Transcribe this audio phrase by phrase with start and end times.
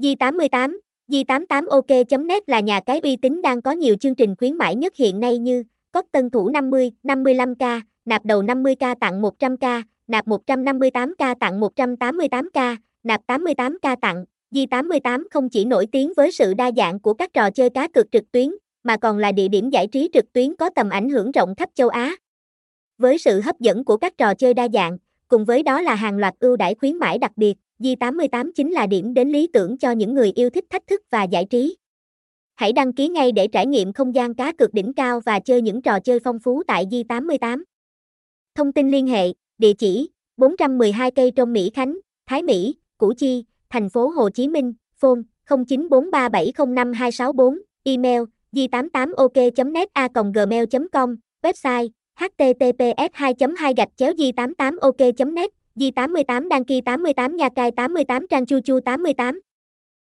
[0.00, 0.78] Di88,
[1.08, 5.20] Di88ok.net là nhà cái uy tín đang có nhiều chương trình khuyến mãi nhất hiện
[5.20, 11.60] nay như Cốt tân thủ 50, 55k, nạp đầu 50k tặng 100k, nạp 158k tặng
[11.60, 14.24] 188k, nạp 88k tặng.
[14.50, 18.12] Di88 không chỉ nổi tiếng với sự đa dạng của các trò chơi cá cược
[18.12, 18.50] trực tuyến,
[18.82, 21.68] mà còn là địa điểm giải trí trực tuyến có tầm ảnh hưởng rộng khắp
[21.74, 22.16] châu Á.
[22.98, 24.98] Với sự hấp dẫn của các trò chơi đa dạng,
[25.30, 28.86] cùng với đó là hàng loạt ưu đãi khuyến mãi đặc biệt, Di88 chính là
[28.86, 31.76] điểm đến lý tưởng cho những người yêu thích thách thức và giải trí.
[32.54, 35.62] Hãy đăng ký ngay để trải nghiệm không gian cá cược đỉnh cao và chơi
[35.62, 37.62] những trò chơi phong phú tại Di88.
[38.54, 43.44] Thông tin liên hệ, địa chỉ 412 cây trong Mỹ Khánh, Thái Mỹ, Củ Chi,
[43.70, 48.22] thành phố Hồ Chí Minh, phone 0943705264, email
[48.52, 51.88] di88ok.net a gmail.com, website
[52.20, 57.48] https 2 2 gạch chéo di 88 ok net di 88 đăng ký 88 nhà
[57.48, 59.40] cai 88 trang chu chu 88